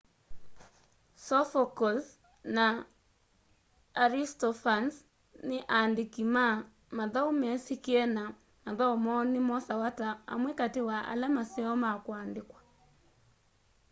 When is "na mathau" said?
8.15-8.93